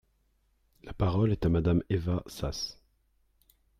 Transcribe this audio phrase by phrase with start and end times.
[0.81, 2.81] La parole est à Madame Eva Sas.